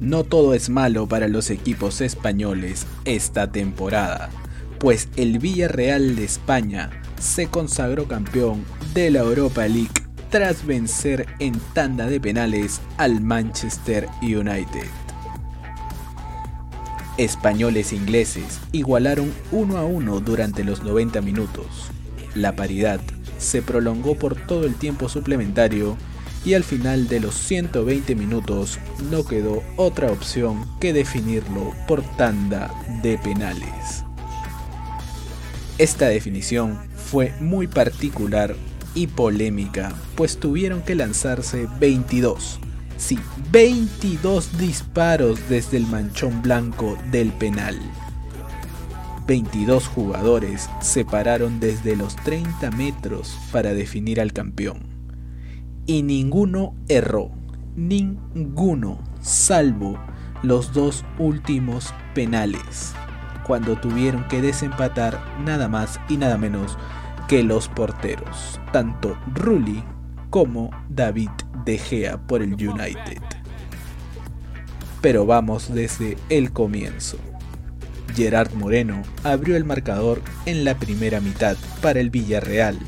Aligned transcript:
No 0.00 0.24
todo 0.24 0.54
es 0.54 0.70
malo 0.70 1.06
para 1.06 1.28
los 1.28 1.50
equipos 1.50 2.00
españoles 2.00 2.86
esta 3.04 3.52
temporada, 3.52 4.30
pues 4.78 5.10
el 5.16 5.38
Villarreal 5.38 6.16
de 6.16 6.24
España 6.24 6.88
se 7.18 7.48
consagró 7.48 8.08
campeón 8.08 8.64
de 8.94 9.10
la 9.10 9.20
Europa 9.20 9.68
League 9.68 9.90
tras 10.30 10.64
vencer 10.64 11.26
en 11.38 11.52
tanda 11.74 12.06
de 12.06 12.18
penales 12.18 12.80
al 12.96 13.20
Manchester 13.20 14.08
United. 14.22 14.88
Españoles 17.18 17.92
e 17.92 17.96
ingleses 17.96 18.58
igualaron 18.72 19.30
1 19.52 19.76
a 19.76 19.84
1 19.84 20.20
durante 20.20 20.64
los 20.64 20.82
90 20.82 21.20
minutos. 21.20 21.90
La 22.34 22.56
paridad 22.56 23.02
se 23.36 23.60
prolongó 23.60 24.14
por 24.14 24.34
todo 24.34 24.64
el 24.64 24.76
tiempo 24.76 25.10
suplementario 25.10 25.98
y 26.44 26.54
al 26.54 26.64
final 26.64 27.08
de 27.08 27.20
los 27.20 27.34
120 27.34 28.14
minutos 28.14 28.78
no 29.10 29.24
quedó 29.24 29.62
otra 29.76 30.10
opción 30.10 30.66
que 30.80 30.92
definirlo 30.92 31.74
por 31.86 32.02
tanda 32.16 32.74
de 33.02 33.18
penales. 33.18 34.04
Esta 35.78 36.08
definición 36.08 36.78
fue 36.94 37.32
muy 37.40 37.66
particular 37.66 38.54
y 38.94 39.06
polémica, 39.06 39.94
pues 40.14 40.38
tuvieron 40.38 40.82
que 40.82 40.94
lanzarse 40.94 41.68
22, 41.78 42.58
sí, 42.96 43.18
22 43.50 44.58
disparos 44.58 45.38
desde 45.48 45.76
el 45.76 45.86
manchón 45.86 46.42
blanco 46.42 46.98
del 47.10 47.32
penal. 47.32 47.78
22 49.26 49.86
jugadores 49.86 50.68
se 50.80 51.04
pararon 51.04 51.60
desde 51.60 51.94
los 51.94 52.16
30 52.16 52.72
metros 52.72 53.38
para 53.52 53.74
definir 53.74 54.20
al 54.20 54.32
campeón. 54.32 54.99
Y 55.90 56.04
ninguno 56.04 56.72
erró, 56.86 57.32
ninguno, 57.74 59.02
salvo 59.20 59.98
los 60.40 60.72
dos 60.72 61.04
últimos 61.18 61.92
penales, 62.14 62.94
cuando 63.44 63.74
tuvieron 63.74 64.22
que 64.28 64.40
desempatar 64.40 65.20
nada 65.44 65.66
más 65.66 65.98
y 66.08 66.16
nada 66.16 66.38
menos 66.38 66.78
que 67.26 67.42
los 67.42 67.66
porteros, 67.66 68.60
tanto 68.72 69.18
Rulli 69.34 69.82
como 70.30 70.70
David 70.88 71.30
De 71.64 71.76
Gea 71.76 72.18
por 72.18 72.40
el 72.42 72.52
United. 72.52 73.20
Pero 75.00 75.26
vamos 75.26 75.74
desde 75.74 76.16
el 76.28 76.52
comienzo. 76.52 77.18
Gerard 78.14 78.54
Moreno 78.54 79.02
abrió 79.24 79.56
el 79.56 79.64
marcador 79.64 80.22
en 80.46 80.64
la 80.64 80.76
primera 80.76 81.20
mitad 81.20 81.56
para 81.82 81.98
el 81.98 82.10
Villarreal 82.10 82.78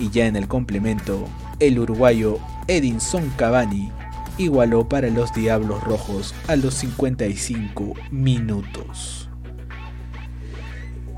y 0.00 0.10
ya 0.10 0.26
en 0.26 0.34
el 0.34 0.48
complemento 0.48 1.28
el 1.60 1.78
uruguayo 1.78 2.38
Edinson 2.68 3.30
Cavani 3.36 3.90
igualó 4.38 4.88
para 4.88 5.08
los 5.08 5.32
Diablos 5.32 5.82
Rojos 5.82 6.34
a 6.48 6.56
los 6.56 6.74
55 6.74 7.94
minutos. 8.10 9.28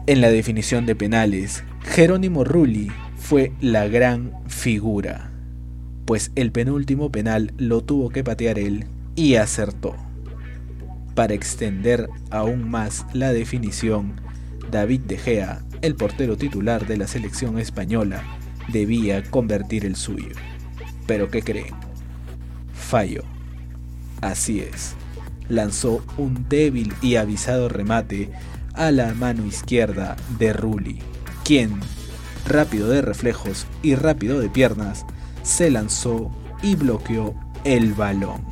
En 0.06 0.20
la 0.20 0.30
definición 0.30 0.86
de 0.86 0.94
penales, 0.94 1.64
Jerónimo 1.82 2.44
Rulli 2.44 2.90
fue 3.16 3.52
la 3.60 3.88
gran 3.88 4.32
figura, 4.46 5.30
pues 6.06 6.30
el 6.34 6.52
penúltimo 6.52 7.10
penal 7.10 7.52
lo 7.58 7.82
tuvo 7.82 8.08
que 8.08 8.24
patear 8.24 8.58
él 8.58 8.86
y 9.16 9.34
acertó. 9.34 9.96
Para 11.14 11.34
extender 11.34 12.08
aún 12.30 12.70
más 12.70 13.04
la 13.12 13.32
definición, 13.32 14.20
David 14.70 15.00
De 15.00 15.18
Gea, 15.18 15.62
el 15.82 15.94
portero 15.96 16.36
titular 16.36 16.86
de 16.86 16.96
la 16.96 17.08
selección 17.08 17.58
española, 17.58 18.22
debía 18.68 19.22
convertir 19.24 19.84
el 19.84 19.96
suyo. 19.96 20.34
Pero 21.06 21.30
¿qué 21.30 21.42
creen? 21.42 21.74
Falló. 22.72 23.22
Así 24.20 24.60
es. 24.60 24.94
Lanzó 25.48 26.04
un 26.16 26.46
débil 26.48 26.92
y 27.00 27.16
avisado 27.16 27.68
remate 27.68 28.30
a 28.74 28.90
la 28.90 29.14
mano 29.14 29.44
izquierda 29.44 30.16
de 30.38 30.52
Rulli, 30.52 30.98
quien, 31.44 31.80
rápido 32.46 32.88
de 32.88 33.02
reflejos 33.02 33.66
y 33.82 33.94
rápido 33.94 34.38
de 34.40 34.48
piernas, 34.48 35.04
se 35.42 35.70
lanzó 35.70 36.30
y 36.62 36.76
bloqueó 36.76 37.34
el 37.64 37.94
balón. 37.94 38.42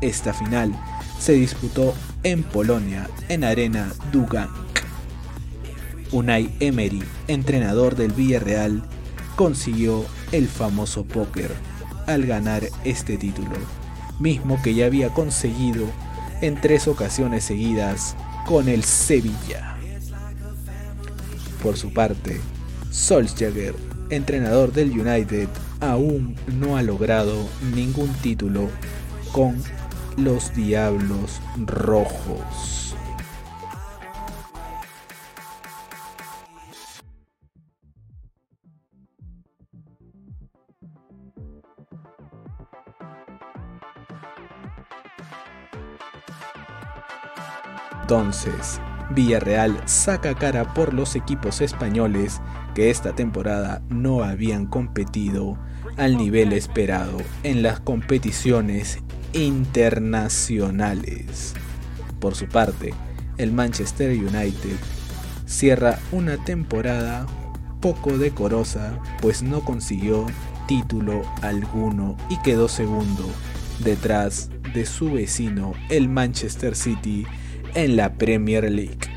Esta 0.00 0.34
final 0.34 0.74
se 1.18 1.32
disputó 1.32 1.94
en 2.22 2.42
Polonia, 2.42 3.08
en 3.28 3.44
Arena 3.44 3.92
Dugank. 4.12 4.50
Unai 6.12 6.54
Emery, 6.60 7.02
entrenador 7.28 7.96
del 7.96 8.12
Villarreal, 8.12 8.82
consiguió 9.36 10.04
el 10.32 10.48
famoso 10.48 11.04
póker 11.04 11.50
al 12.06 12.26
ganar 12.26 12.64
este 12.84 13.16
título, 13.16 13.56
mismo 14.18 14.60
que 14.62 14.74
ya 14.74 14.86
había 14.86 15.10
conseguido 15.10 15.86
en 16.40 16.60
tres 16.60 16.88
ocasiones 16.88 17.44
seguidas 17.44 18.16
con 18.46 18.68
el 18.68 18.84
Sevilla. 18.84 19.76
Por 21.62 21.76
su 21.76 21.92
parte, 21.92 22.40
Solskjaer, 22.90 23.74
entrenador 24.10 24.72
del 24.72 24.90
United, 24.90 25.48
aún 25.80 26.36
no 26.46 26.76
ha 26.76 26.82
logrado 26.82 27.48
ningún 27.74 28.12
título 28.14 28.68
con 29.32 29.56
los 30.16 30.54
Diablos 30.54 31.40
Rojos. 31.66 32.94
Entonces, 48.04 48.80
Villarreal 49.08 49.80
saca 49.86 50.34
cara 50.34 50.74
por 50.74 50.92
los 50.92 51.16
equipos 51.16 51.62
españoles 51.62 52.42
que 52.74 52.90
esta 52.90 53.14
temporada 53.14 53.80
no 53.88 54.22
habían 54.22 54.66
competido 54.66 55.56
al 55.96 56.18
nivel 56.18 56.52
esperado 56.52 57.16
en 57.44 57.62
las 57.62 57.80
competiciones 57.80 58.98
internacionales. 59.32 61.54
Por 62.20 62.34
su 62.34 62.46
parte, 62.46 62.92
el 63.38 63.52
Manchester 63.52 64.10
United 64.10 64.76
cierra 65.46 65.98
una 66.12 66.36
temporada 66.36 67.24
poco 67.80 68.18
decorosa, 68.18 68.98
pues 69.22 69.42
no 69.42 69.64
consiguió 69.64 70.26
título 70.68 71.22
alguno 71.40 72.18
y 72.28 72.36
quedó 72.42 72.68
segundo 72.68 73.24
detrás 73.82 74.50
de 74.74 74.84
su 74.84 75.10
vecino, 75.10 75.72
el 75.88 76.10
Manchester 76.10 76.76
City, 76.76 77.26
en 77.74 77.96
la 77.96 78.08
Premier 78.08 78.70
League. 78.70 79.13